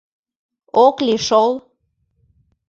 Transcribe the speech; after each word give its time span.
Ок 0.85 0.95
лий 1.05 1.21
шол. 1.27 1.51